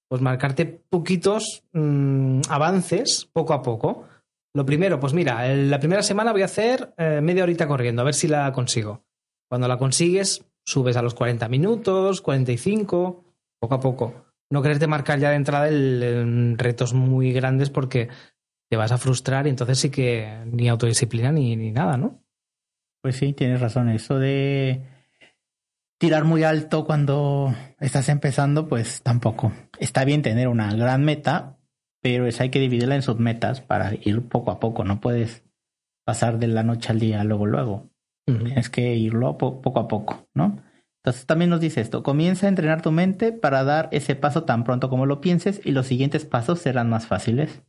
Pues 0.08 0.22
marcarte 0.22 0.66
poquitos 0.66 1.64
mm, 1.72 2.40
avances 2.48 3.28
poco 3.32 3.52
a 3.52 3.62
poco. 3.62 4.06
Lo 4.54 4.64
primero, 4.64 4.98
pues 4.98 5.12
mira, 5.12 5.54
la 5.54 5.78
primera 5.78 6.02
semana 6.02 6.32
voy 6.32 6.42
a 6.42 6.46
hacer 6.46 6.94
eh, 6.96 7.20
media 7.22 7.42
horita 7.42 7.68
corriendo, 7.68 8.02
a 8.02 8.06
ver 8.06 8.14
si 8.14 8.28
la 8.28 8.50
consigo. 8.52 9.04
Cuando 9.48 9.68
la 9.68 9.78
consigues, 9.78 10.44
subes 10.64 10.96
a 10.96 11.02
los 11.02 11.14
40 11.14 11.48
minutos, 11.48 12.20
45, 12.22 13.24
poco 13.60 13.74
a 13.74 13.80
poco. 13.80 14.14
No 14.50 14.62
quererte 14.62 14.86
marcar 14.86 15.18
ya 15.18 15.30
de 15.30 15.36
entrada 15.36 15.68
retos 16.56 16.94
muy 16.94 17.32
grandes 17.32 17.68
porque 17.68 18.08
te 18.70 18.76
vas 18.76 18.92
a 18.92 18.98
frustrar 18.98 19.46
y 19.46 19.50
entonces 19.50 19.78
sí 19.78 19.90
que 19.90 20.42
ni 20.46 20.68
autodisciplina 20.68 21.32
ni, 21.32 21.56
ni 21.56 21.70
nada, 21.70 21.96
¿no? 21.96 22.22
Pues 23.02 23.16
sí, 23.16 23.32
tienes 23.32 23.60
razón. 23.60 23.88
Eso 23.88 24.18
de 24.18 24.82
tirar 25.98 26.24
muy 26.24 26.44
alto 26.44 26.84
cuando 26.84 27.54
estás 27.80 28.08
empezando, 28.08 28.68
pues 28.68 29.02
tampoco. 29.02 29.52
Está 29.78 30.04
bien 30.04 30.22
tener 30.22 30.48
una 30.48 30.72
gran 30.74 31.04
meta, 31.04 31.58
pero 32.00 32.26
esa 32.26 32.44
hay 32.44 32.50
que 32.50 32.60
dividirla 32.60 32.94
en 32.94 33.02
submetas 33.02 33.60
para 33.60 33.92
ir 33.94 34.22
poco 34.28 34.50
a 34.50 34.60
poco. 34.60 34.84
No 34.84 35.00
puedes 35.00 35.44
pasar 36.04 36.38
de 36.38 36.46
la 36.48 36.62
noche 36.62 36.90
al 36.92 37.00
día 37.00 37.24
luego, 37.24 37.46
luego. 37.46 37.90
Tienes 38.26 38.68
que 38.68 38.94
irlo 38.94 39.38
po- 39.38 39.62
poco 39.62 39.80
a 39.80 39.88
poco, 39.88 40.28
¿no? 40.34 40.62
Entonces 41.02 41.24
también 41.26 41.48
nos 41.50 41.60
dice 41.60 41.80
esto, 41.80 42.02
comienza 42.02 42.46
a 42.46 42.50
entrenar 42.50 42.82
tu 42.82 42.92
mente 42.92 43.32
para 43.32 43.64
dar 43.64 43.88
ese 43.92 44.14
paso 44.16 44.44
tan 44.44 44.64
pronto 44.64 44.90
como 44.90 45.06
lo 45.06 45.20
pienses 45.22 45.60
y 45.64 45.72
los 45.72 45.86
siguientes 45.86 46.26
pasos 46.26 46.58
serán 46.58 46.90
más 46.90 47.06
fáciles. 47.06 47.62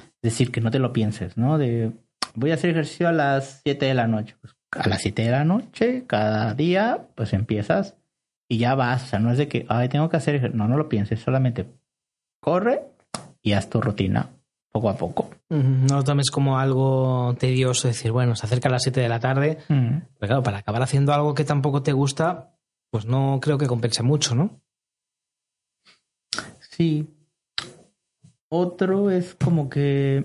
Es 0.00 0.20
decir, 0.32 0.50
que 0.52 0.60
no 0.60 0.70
te 0.70 0.78
lo 0.78 0.92
pienses, 0.92 1.38
¿no? 1.38 1.56
De 1.56 1.92
voy 2.34 2.50
a 2.50 2.54
hacer 2.54 2.70
ejercicio 2.70 3.08
a 3.08 3.12
las 3.12 3.60
7 3.64 3.86
de 3.86 3.94
la 3.94 4.08
noche. 4.08 4.36
Pues 4.40 4.54
a 4.72 4.88
las 4.88 5.02
7 5.02 5.22
de 5.22 5.30
la 5.30 5.44
noche, 5.44 6.04
cada 6.06 6.54
día, 6.54 7.06
pues 7.14 7.32
empiezas 7.32 7.96
y 8.48 8.58
ya 8.58 8.74
vas. 8.74 9.04
O 9.04 9.06
sea, 9.06 9.18
no 9.18 9.30
es 9.32 9.38
de 9.38 9.48
que, 9.48 9.66
ay, 9.68 9.88
tengo 9.88 10.08
que 10.08 10.16
hacer. 10.16 10.54
No, 10.54 10.68
no 10.68 10.76
lo 10.76 10.88
pienses, 10.88 11.20
solamente 11.20 11.66
corre 12.40 12.82
y 13.42 13.52
haz 13.52 13.68
tu 13.70 13.80
rutina 13.80 14.30
poco 14.70 14.90
a 14.90 14.96
poco. 14.96 15.30
No 15.48 15.96
lo 15.96 16.04
tomes 16.04 16.30
como 16.30 16.58
algo 16.58 17.34
tedioso, 17.38 17.88
decir, 17.88 18.12
bueno, 18.12 18.36
se 18.36 18.44
acerca 18.46 18.68
a 18.68 18.72
las 18.72 18.82
7 18.82 19.00
de 19.00 19.08
la 19.08 19.18
tarde, 19.20 19.58
Mm. 19.68 19.98
pero 20.18 20.28
claro, 20.28 20.42
para 20.42 20.58
acabar 20.58 20.82
haciendo 20.82 21.12
algo 21.14 21.34
que 21.34 21.44
tampoco 21.44 21.82
te 21.82 21.92
gusta, 21.92 22.54
pues 22.90 23.06
no 23.06 23.38
creo 23.42 23.56
que 23.58 23.66
compense 23.66 24.02
mucho, 24.02 24.34
¿no? 24.34 24.60
Sí. 26.70 27.08
Otro 28.50 29.10
es 29.10 29.34
como 29.34 29.68
que 29.68 30.24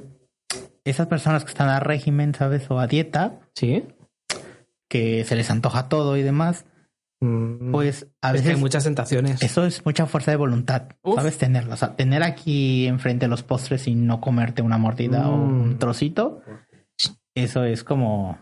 esas 0.84 1.08
personas 1.08 1.44
que 1.44 1.50
están 1.52 1.70
a 1.70 1.80
régimen, 1.80 2.36
¿sabes? 2.36 2.70
O 2.70 2.80
a 2.80 2.88
dieta, 2.88 3.40
Sí. 3.56 3.86
Que 4.94 5.24
se 5.26 5.36
les 5.36 5.50
antoja 5.50 5.90
todo 5.90 6.16
y 6.18 6.22
demás, 6.22 6.66
Mm, 7.22 7.72
pues 7.72 8.08
a 8.22 8.32
es 8.32 8.34
que 8.34 8.38
veces 8.42 8.56
hay 8.56 8.60
muchas 8.62 8.84
tentaciones. 8.84 9.42
eso 9.42 9.66
es 9.66 9.86
mucha 9.86 10.06
fuerza 10.08 10.32
de 10.32 10.36
voluntad, 10.38 10.90
Uf. 11.04 11.16
¿sabes? 11.16 11.38
Tenerlo. 11.38 11.74
O 11.74 11.78
sea, 11.78 11.96
tener 11.96 12.22
aquí 12.22 12.86
enfrente 12.86 13.30
los 13.30 13.44
postres 13.44 13.88
y 13.88 13.96
no 13.96 14.20
comerte 14.20 14.62
una 14.62 14.78
mordida 14.78 15.30
o 15.30 15.38
Mm. 15.38 15.62
un 15.62 15.80
trocito, 15.80 16.42
eso 17.34 17.64
es 17.64 17.84
como... 17.86 18.38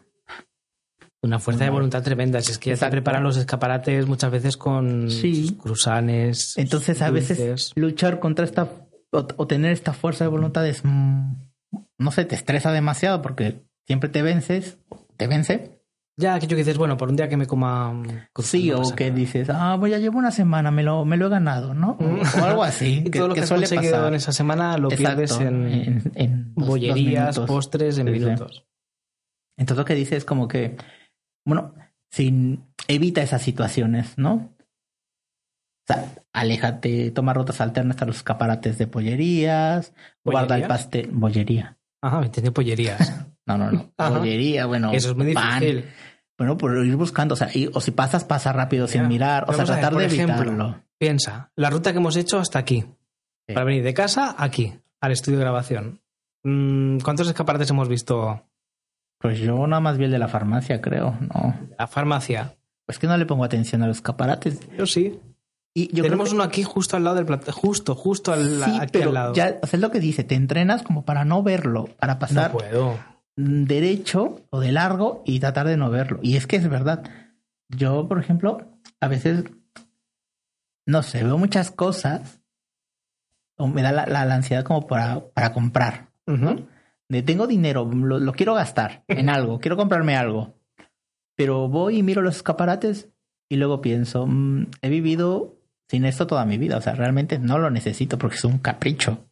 Una 1.24 1.38
fuerza 1.38 1.64
de 1.66 1.70
voluntad 1.70 2.02
tremenda. 2.02 2.42
Si 2.42 2.52
es 2.54 2.58
que 2.58 2.72
ya 2.76 2.78
te 2.78 2.90
preparan 2.90 3.22
los 3.22 3.38
escaparates 3.38 4.08
muchas 4.08 4.32
veces 4.32 4.58
con 4.58 5.12
Sí. 5.12 5.56
cruzanes. 5.62 6.58
Entonces 6.58 7.04
a 7.04 7.12
veces 7.12 7.74
luchar 7.76 8.20
contra 8.20 8.46
esta 8.46 8.64
o, 9.12 9.28
o 9.38 9.46
tener 9.46 9.74
esta 9.74 9.94
fuerza 9.94 10.24
de 10.24 10.30
voluntad 10.32 10.66
es... 10.68 10.82
mm, 10.84 11.34
no 12.00 12.12
sé, 12.12 12.26
te 12.26 12.34
estresa 12.34 12.72
demasiado 12.72 13.22
porque 13.22 13.62
siempre 13.86 14.10
te 14.10 14.24
vences, 14.24 14.80
te 15.18 15.28
vence 15.28 15.81
Ya, 16.22 16.36
aquello 16.36 16.52
que 16.56 16.64
dices, 16.64 16.78
bueno, 16.78 16.96
por 16.98 17.10
un 17.10 17.16
día 17.16 17.28
que 17.28 17.36
me 17.36 17.48
coma. 17.48 17.92
mm, 17.94 18.06
Sí, 18.40 18.70
no 18.70 18.82
o 18.82 18.96
que 18.96 19.06
nada. 19.06 19.16
dices, 19.18 19.50
ah, 19.50 19.76
voy 19.78 19.94
a 19.94 19.98
llevar 20.00 20.18
una 20.18 20.32
semana, 20.32 20.70
me 20.72 20.84
lo, 20.84 21.04
me 21.04 21.18
lo 21.18 21.26
he 21.26 21.30
ganado, 21.30 21.74
¿no? 21.74 21.98
O 22.40 22.44
algo 22.44 22.64
así. 22.64 23.02
Y 23.06 23.10
todo 23.10 23.28
lo 23.28 23.34
que, 23.34 23.42
has 23.42 23.48
suele 23.48 23.64
conseguido 23.64 23.94
pasar. 23.94 24.08
en 24.10 24.14
esa 24.16 24.32
semana 24.32 24.78
lo 24.78 24.92
Exacto, 24.92 24.98
pierdes 25.18 25.40
en, 25.42 25.68
en, 25.68 26.12
en 26.16 26.54
dos- 26.56 26.68
bollerías, 26.68 27.36
dos 27.36 27.46
minutos. 27.46 27.48
postres, 27.48 27.98
en 27.98 28.08
Sí, 28.08 28.14
sí. 28.14 28.20
minutos. 28.20 28.66
Entonces 29.58 29.78
lo 29.80 29.86
que 29.86 29.96
dice 29.96 30.16
es 30.16 30.26
como 30.26 30.48
que, 30.48 30.78
bueno, 31.46 31.74
sin, 32.12 32.64
evita 32.88 33.22
esas 33.22 33.42
situaciones, 33.42 34.18
¿no? 34.18 34.34
O 34.34 35.94
sea, 35.94 36.06
aléjate, 36.34 37.12
toma 37.12 37.34
rutas 37.34 37.60
alternas 37.62 38.02
a 38.02 38.06
los 38.06 38.18
escaparates 38.18 38.78
de 38.78 38.88
pollerías, 38.88 39.94
guarda 40.24 40.56
el 40.58 40.68
pastel, 40.68 41.10
bollería. 41.12 41.78
Ajá, 42.04 42.20
me 42.20 42.28
entendí 42.28 42.50
pollerías. 42.52 43.26
No, 43.48 43.58
no, 43.58 43.72
no. 43.72 43.92
Ajá. 43.98 44.20
Bollería, 44.20 44.68
bueno. 44.68 44.92
Eso 44.94 45.10
es 45.10 45.18
muy 45.18 45.34
pan. 45.34 45.64
Bueno, 46.42 46.58
por 46.58 46.84
ir 46.84 46.96
buscando, 46.96 47.34
o 47.34 47.38
sea, 47.38 47.50
y- 47.54 47.70
o 47.72 47.80
si 47.80 47.92
pasas, 47.92 48.26
pasa 48.26 48.52
rápido 48.52 48.88
sin 48.88 49.08
mirar, 49.08 49.44
o 49.48 49.54
sea, 49.54 49.62
a 49.64 49.66
ver, 49.68 49.76
tratar 49.76 49.94
por 49.94 50.02
de 50.02 50.08
ejemplo, 50.08 50.36
evitarlo. 50.42 50.82
Piensa, 50.98 51.52
la 51.56 51.70
ruta 51.70 51.92
que 51.92 52.00
hemos 52.00 52.16
hecho 52.16 52.40
hasta 52.40 52.58
aquí. 52.58 52.84
Sí. 53.48 53.54
Para 53.54 53.64
venir 53.66 53.84
de 53.84 53.94
casa 53.94 54.34
aquí, 54.40 54.74
al 55.00 55.12
estudio 55.12 55.38
de 55.38 55.44
grabación. 55.44 56.02
Mm, 56.44 56.98
¿Cuántos 57.04 57.28
escaparates 57.28 57.70
hemos 57.70 57.88
visto? 57.88 58.44
Pues 59.20 59.38
yo 59.38 59.68
nada 59.68 59.82
más 59.82 60.00
vi 60.00 60.06
el 60.06 60.12
de 60.12 60.18
la 60.18 60.28
farmacia, 60.30 60.82
creo, 60.82 61.16
¿no? 61.20 61.56
La 61.78 61.86
farmacia. 61.86 62.56
Pues 62.88 62.98
que 62.98 63.06
no 63.06 63.16
le 63.18 63.28
pongo 63.28 63.44
atención 63.44 63.84
a 63.84 63.88
los 63.88 63.98
escaparates. 63.98 64.60
Yo 64.76 64.88
sí. 64.88 65.20
Y 65.76 65.96
yo 65.96 66.02
Tenemos 66.04 66.30
que- 66.30 66.36
uno 66.36 66.44
aquí 66.44 66.64
justo 66.64 66.98
al 66.98 67.04
lado 67.04 67.18
del 67.18 67.28
plato. 67.28 67.52
Justo, 67.52 67.94
justo 67.94 68.34
al, 68.34 68.64
Sí, 68.64 68.78
aquí 68.82 68.90
pero 68.94 69.10
al 69.10 69.14
lado. 69.14 69.34
ya, 69.36 69.60
o 69.62 69.68
sea, 69.68 69.78
es 69.78 69.82
lo 69.82 69.92
que 69.92 70.00
dice, 70.00 70.24
te 70.24 70.34
entrenas 70.34 70.82
como 70.82 71.06
para 71.06 71.24
no 71.24 71.44
verlo, 71.44 71.86
para 72.00 72.16
no 72.16 72.20
pasar 72.20 72.52
puedo. 72.52 72.98
Derecho 73.68 74.42
o 74.50 74.60
de 74.60 74.72
largo 74.72 75.24
y 75.26 75.40
tratar 75.40 75.68
de 75.68 75.78
no 75.78 75.90
verlo. 75.90 76.20
Y 76.22 76.36
es 76.38 76.48
que 76.48 76.56
es 76.58 76.70
verdad. 76.70 77.04
Yo, 77.70 78.08
por 78.08 78.20
ejemplo, 78.20 78.68
a 79.00 79.08
veces, 79.08 79.46
no 80.86 81.04
sé, 81.04 81.24
veo 81.24 81.38
muchas 81.38 81.72
cosas 81.72 82.42
o 83.58 83.68
me 83.68 83.82
da 83.82 83.92
la, 83.92 84.06
la- 84.06 84.26
la 84.26 84.36
ansiedad 84.36 84.64
como 84.64 84.88
para, 84.88 85.22
para 85.34 85.54
comprar. 85.54 86.10
De 87.10 87.22
tengo 87.24 87.46
dinero, 87.48 87.86
lo, 87.94 88.20
lo 88.20 88.34
quiero 88.34 88.54
gastar 88.54 89.04
en 89.08 89.30
algo, 89.30 89.60
quiero 89.60 89.78
comprarme 89.78 90.16
algo. 90.16 90.54
Pero 91.36 91.68
voy 91.68 91.98
y 91.98 92.04
miro 92.04 92.22
los 92.22 92.38
escaparates 92.38 93.10
y 93.50 93.58
luego 93.58 93.82
pienso, 93.82 94.26
"Mm, 94.28 94.68
he 94.82 94.90
vivido 94.90 95.56
sin 95.90 96.06
esto 96.06 96.26
toda 96.28 96.46
mi 96.46 96.58
vida. 96.58 96.78
O 96.78 96.82
sea, 96.82 96.94
realmente 96.96 97.38
no 97.38 97.58
lo 97.60 97.70
necesito 97.70 98.18
porque 98.18 98.38
es 98.38 98.46
un 98.46 98.60
capricho. 98.60 99.26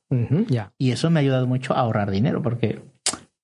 Ya. 0.50 0.74
Y 0.78 0.92
eso 0.92 1.10
me 1.10 1.20
ha 1.20 1.22
ayudado 1.22 1.48
mucho 1.48 1.74
a 1.74 1.80
ahorrar 1.80 2.10
dinero 2.12 2.42
porque 2.42 2.82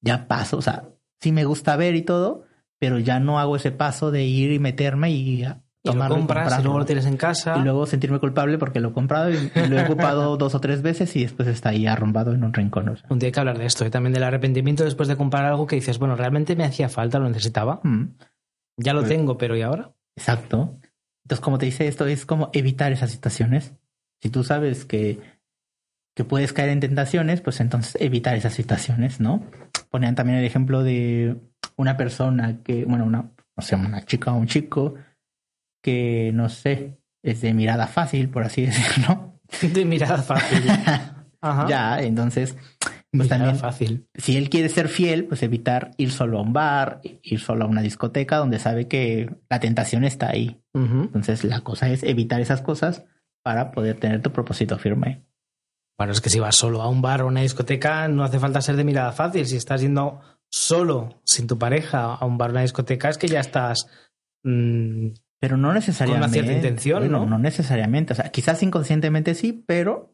ya 0.06 0.28
paso, 0.28 0.58
o 0.58 0.62
sea, 0.62 0.86
sí 1.20 1.32
me 1.34 1.44
gusta 1.44 1.76
ver 1.76 1.96
y 1.96 2.04
todo, 2.04 2.44
pero 2.80 3.00
ya 3.00 3.20
no 3.20 3.40
hago 3.40 3.56
ese 3.58 3.72
paso 3.72 4.12
de 4.12 4.24
ir 4.24 4.52
y 4.52 4.60
meterme 4.60 5.10
y 5.12 5.44
a 5.44 5.62
Y 5.84 5.88
lo 5.90 5.94
tomarlo 5.94 6.16
y 6.16 6.20
compras 6.20 6.38
y 6.38 6.44
comprarlo. 6.44 6.64
luego 6.66 6.80
lo 6.80 6.86
tienes 6.86 7.06
en 7.06 7.18
casa. 7.18 7.58
Y 7.58 7.62
luego 7.64 7.86
sentirme 7.86 8.20
culpable 8.20 8.58
porque 8.58 8.80
lo 8.80 8.90
he 8.90 8.94
comprado 8.94 9.32
y 9.32 9.36
y 9.56 9.68
lo 9.68 9.78
he 9.80 9.84
ocupado 9.86 10.38
dos 10.38 10.54
o 10.56 10.60
tres 10.62 10.82
veces 10.82 11.16
y 11.16 11.22
después 11.24 11.48
está 11.48 11.70
ahí 11.70 11.88
arrumbado 11.88 12.34
en 12.34 12.44
un 12.44 12.54
rincón. 12.54 12.90
o 12.90 12.96
sea. 12.98 13.08
Un 13.10 13.20
día 13.20 13.28
hay 13.28 13.32
que 13.34 13.40
hablar 13.40 13.58
de 13.58 13.66
esto, 13.66 13.84
¿eh? 13.86 13.90
también 13.90 14.14
del 14.14 14.24
arrepentimiento 14.24 14.84
después 14.84 15.08
de 15.10 15.16
comprar 15.18 15.46
algo 15.46 15.66
que 15.68 15.76
dices, 15.76 15.98
bueno, 16.00 16.16
realmente 16.16 16.56
me 16.56 16.64
hacía 16.66 16.88
falta, 16.90 17.20
lo 17.20 17.28
necesitaba. 17.28 17.80
Mm, 17.84 18.04
Ya 18.78 18.94
lo 18.94 19.00
Pues- 19.02 19.10
tengo, 19.10 19.38
pero 19.38 19.56
¿y 19.58 19.62
ahora? 19.62 19.92
exacto. 20.18 20.78
Entonces, 21.24 21.44
como 21.44 21.58
te 21.58 21.66
dice 21.66 21.88
esto, 21.88 22.06
es 22.06 22.26
como 22.26 22.50
evitar 22.54 22.92
esas 22.92 23.10
situaciones. 23.10 23.74
Si 24.22 24.30
tú 24.30 24.44
sabes 24.44 24.86
que, 24.86 25.20
que 26.16 26.24
puedes 26.24 26.54
caer 26.54 26.70
en 26.70 26.80
tentaciones, 26.80 27.42
pues 27.42 27.60
entonces 27.60 27.98
evitar 28.00 28.36
esas 28.36 28.54
situaciones, 28.54 29.20
¿no? 29.20 29.44
Ponían 29.90 30.16
también 30.16 30.40
el 30.40 30.46
ejemplo 30.46 30.82
de 30.82 31.38
una 31.76 31.98
persona 31.98 32.62
que, 32.64 32.86
bueno, 32.86 33.06
una, 33.06 33.32
no 33.56 33.62
sé, 33.64 33.76
una 33.76 34.04
chica 34.06 34.32
o 34.32 34.38
un 34.38 34.48
chico 34.48 34.96
que, 35.84 36.32
no 36.34 36.50
sé, 36.50 36.98
es 37.22 37.42
de 37.42 37.54
mirada 37.54 37.88
fácil, 37.88 38.30
por 38.30 38.44
así 38.44 38.62
decirlo. 38.66 39.40
De 39.62 39.86
mirada 39.86 40.22
fácil. 40.24 40.64
Ajá. 41.42 41.68
Ya, 41.70 42.02
entonces, 42.02 42.56
pues 43.12 43.30
Mirada 43.30 43.38
también, 43.38 43.58
fácil. 43.58 44.08
si 44.16 44.36
él 44.38 44.50
quiere 44.50 44.70
ser 44.70 44.88
fiel, 44.88 45.26
pues 45.26 45.44
evitar 45.44 45.92
ir 45.98 46.12
solo 46.12 46.40
a 46.40 46.42
un 46.42 46.54
bar, 46.54 47.02
ir 47.04 47.40
solo 47.40 47.66
a 47.66 47.68
una 47.68 47.82
discoteca 47.82 48.38
donde 48.38 48.58
sabe 48.58 48.88
que 48.88 49.30
la 49.50 49.60
tentación 49.60 50.06
está 50.06 50.30
ahí. 50.30 50.60
Entonces, 50.74 51.44
la 51.44 51.62
cosa 51.62 51.90
es 51.90 52.04
evitar 52.04 52.42
esas 52.42 52.62
cosas 52.62 53.06
para 53.44 53.72
poder 53.72 53.98
tener 54.00 54.22
tu 54.22 54.32
propósito 54.32 54.78
firme. 54.80 55.25
Bueno, 55.98 56.12
es 56.14 56.22
que 56.22 56.30
si 56.30 56.40
vas 56.40 56.56
solo 56.56 56.82
a 56.82 56.90
un 56.90 57.02
bar 57.02 57.22
o 57.22 57.28
una 57.28 57.42
discoteca, 57.42 58.08
no 58.08 58.24
hace 58.24 58.40
falta 58.40 58.62
ser 58.62 58.76
de 58.76 58.84
mirada 58.84 59.12
fácil. 59.12 59.46
Si 59.46 59.56
estás 59.56 59.82
yendo 59.82 60.20
solo, 60.50 61.22
sin 61.24 61.48
tu 61.48 61.58
pareja, 61.58 62.14
a 62.16 62.26
un 62.26 62.38
bar 62.38 62.50
o 62.50 62.54
una 62.54 62.62
discoteca, 62.62 63.10
es 63.10 63.18
que 63.18 63.28
ya 63.28 63.40
estás. 63.40 63.88
mm, 64.44 65.08
Pero 65.40 65.58
no 65.58 65.74
necesariamente. 65.74 66.34
cierta 66.34 66.52
intención, 66.54 67.00
Bueno, 67.00 67.20
¿no? 67.20 67.26
No 67.26 67.38
necesariamente. 67.40 68.14
O 68.14 68.16
sea, 68.16 68.30
quizás 68.32 68.62
inconscientemente 68.64 69.36
sí, 69.36 69.64
pero 69.66 70.12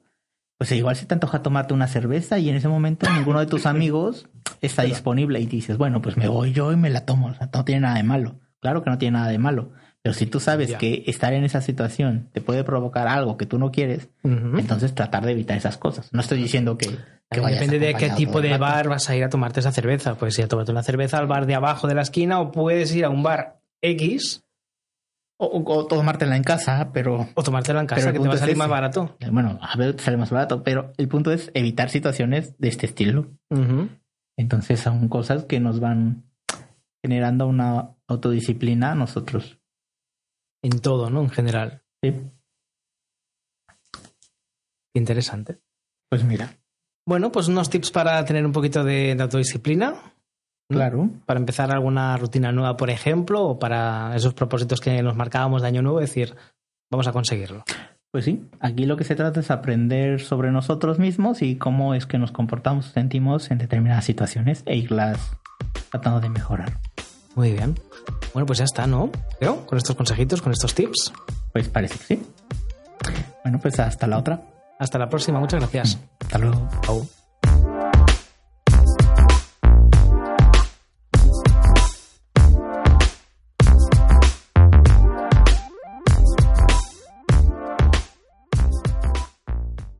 pues 0.57 0.71
igual 0.73 0.95
se 0.95 1.07
te 1.07 1.15
antoja 1.15 1.41
tomarte 1.41 1.73
una 1.73 1.87
cerveza 1.87 2.37
y 2.37 2.47
en 2.49 2.55
ese 2.55 2.67
momento 2.67 3.09
ninguno 3.11 3.39
de 3.39 3.47
tus 3.47 3.65
amigos 3.65 4.27
está 4.61 4.83
disponible 4.83 5.39
y 5.39 5.47
dices, 5.47 5.77
bueno, 5.79 6.01
pues 6.03 6.17
me 6.17 6.27
voy 6.27 6.53
yo 6.53 6.71
y 6.71 6.75
me 6.75 6.91
la 6.91 7.05
tomo. 7.05 7.27
O 7.27 7.33
sea, 7.33 7.49
no 7.51 7.65
tiene 7.65 7.81
nada 7.81 7.95
de 7.95 8.03
malo. 8.03 8.39
Claro 8.59 8.83
que 8.83 8.91
no 8.91 8.97
tiene 8.99 9.17
nada 9.17 9.31
de 9.31 9.39
malo. 9.39 9.71
Pero 10.03 10.13
si 10.15 10.25
tú 10.25 10.39
sabes 10.39 10.69
que 10.79 11.03
estar 11.05 11.31
en 11.33 11.43
esa 11.43 11.61
situación 11.61 12.29
te 12.33 12.41
puede 12.41 12.63
provocar 12.63 13.07
algo 13.07 13.37
que 13.37 13.45
tú 13.45 13.59
no 13.59 13.71
quieres, 13.71 14.09
entonces 14.59 14.95
tratar 14.95 15.25
de 15.25 15.33
evitar 15.33 15.55
esas 15.57 15.77
cosas. 15.77 16.11
No 16.11 16.21
estoy 16.21 16.39
diciendo 16.41 16.77
que, 16.77 16.87
que 17.29 17.39
depende 17.53 17.79
de 17.79 17.93
qué 17.99 18.05
tipo 18.15 18.41
de 18.41 18.49
bar 18.57 18.89
vas 18.89 19.09
a 19.09 19.15
ir 19.15 19.23
a 19.23 19.29
tomarte 19.29 19.59
esa 19.59 19.71
cerveza. 19.71 20.15
Puedes 20.15 20.37
ir 20.39 20.45
a 20.45 20.47
tomarte 20.47 20.71
una 20.71 20.81
cerveza 20.83 21.17
al 21.19 21.27
bar 21.27 21.45
de 21.45 21.53
abajo 21.55 21.87
de 21.87 21.93
la 21.95 22.01
esquina 22.01 22.39
o 22.39 22.51
puedes 22.51 22.93
ir 22.95 23.05
a 23.05 23.09
un 23.09 23.21
bar 23.21 23.61
X 23.81 24.41
O, 25.37 25.45
o- 25.45 25.73
o 25.79 25.85
tomártela 25.87 26.35
en 26.35 26.43
casa, 26.43 26.91
pero 26.93 27.27
o 27.35 27.43
tomártelo 27.43 27.79
en 27.79 27.87
casa, 27.87 28.01
que 28.13 28.19
te 28.19 28.27
va 28.27 28.33
a 28.33 28.37
salir 28.37 28.57
más 28.57 28.69
barato. 28.69 29.17
bueno, 29.31 29.59
a 29.61 29.75
ver, 29.77 29.95
te 29.95 30.03
sale 30.03 30.17
más 30.17 30.29
barato, 30.29 30.61
pero 30.63 30.93
el 30.97 31.07
punto 31.07 31.31
es 31.31 31.49
evitar 31.55 31.89
situaciones 31.89 32.57
de 32.59 32.67
este 32.69 32.85
estilo. 32.87 33.27
Entonces 34.37 34.79
son 34.79 35.07
cosas 35.09 35.45
que 35.45 35.59
nos 35.59 35.79
van 35.79 36.23
generando 37.03 37.47
una 37.47 37.91
autodisciplina 38.07 38.91
a 38.91 38.95
nosotros. 38.95 39.57
En 40.63 40.79
todo, 40.79 41.09
¿no? 41.09 41.21
En 41.21 41.29
general. 41.29 41.81
¿sí? 42.03 42.13
Interesante. 44.93 45.59
Pues 46.09 46.23
mira, 46.23 46.57
Bueno, 47.07 47.31
pues 47.31 47.47
unos 47.47 47.69
tips 47.69 47.91
para 47.91 48.23
tener 48.25 48.45
un 48.45 48.51
poquito 48.51 48.83
de, 48.83 49.15
de 49.15 49.23
autodisciplina. 49.23 49.91
¿no? 50.69 50.77
claro, 50.77 51.09
Para 51.25 51.39
empezar 51.39 51.71
alguna 51.71 52.15
rutina 52.17 52.51
nueva, 52.51 52.77
por 52.77 52.89
ejemplo, 52.89 53.43
o 53.43 53.59
para 53.59 54.15
esos 54.15 54.33
propósitos 54.33 54.79
que 54.81 55.01
nos 55.01 55.15
marcábamos 55.15 55.61
de 55.61 55.67
año 55.69 55.81
nuevo, 55.81 55.99
decir, 55.99 56.35
vamos 56.89 57.07
a 57.07 57.11
conseguirlo. 57.11 57.63
pues 58.11 58.25
sí, 58.25 58.45
aquí 58.59 58.85
lo 58.85 58.95
que 58.97 59.03
se 59.03 59.15
trata 59.15 59.39
es 59.39 59.51
aprender 59.51 60.21
sobre 60.21 60.51
nosotros 60.51 60.99
mismos 60.99 61.41
y 61.41 61.55
cómo 61.57 61.93
es 61.95 62.05
que 62.05 62.17
nos 62.17 62.31
comportamos, 62.31 62.85
sentimos 62.87 63.51
en 63.51 63.57
determinadas 63.57 64.05
situaciones 64.05 64.63
e 64.65 64.75
irlas 64.77 65.31
tratando 65.89 66.19
de 66.21 66.29
mejorar. 66.29 66.77
Muy 67.35 67.51
bien. 67.53 67.75
Bueno, 68.33 68.45
pues 68.45 68.59
ya 68.59 68.65
está, 68.65 68.87
¿no? 68.87 69.09
Creo, 69.39 69.65
con 69.65 69.77
estos 69.77 69.95
consejitos, 69.95 70.41
con 70.41 70.51
estos 70.51 70.73
tips. 70.73 71.11
Pues 71.51 71.67
parece 71.69 71.97
que 71.97 72.15
sí. 72.15 72.23
Bueno, 73.43 73.59
pues 73.59 73.79
hasta 73.79 74.07
la 74.07 74.17
otra. 74.17 74.41
Hasta 74.79 74.97
la 74.97 75.09
próxima, 75.09 75.39
muchas 75.39 75.59
gracias. 75.59 75.97
Hasta 76.19 76.37
luego. 76.37 76.67
Chao. 76.81 77.20